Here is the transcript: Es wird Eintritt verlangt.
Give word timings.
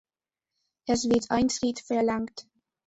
Es 0.87 1.07
wird 1.09 1.29
Eintritt 1.29 1.79
verlangt. 1.81 2.47